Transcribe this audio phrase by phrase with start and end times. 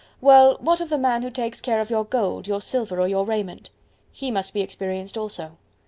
[0.19, 3.23] "Well, what of the man who takes care of your gold, your silver or your
[3.23, 3.69] raiment?"
[4.11, 5.59] "He must be experienced also."